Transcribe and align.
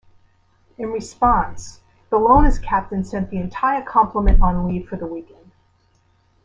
In 0.79 0.89
response, 0.91 1.81
"Bellona"s 2.09 2.57
captain 2.57 3.03
sent 3.03 3.29
the 3.29 3.37
entire 3.37 3.83
complement 3.83 4.41
on 4.41 4.65
leave 4.67 4.89
for 4.89 4.95
the 4.95 5.05
weekend. 5.05 5.51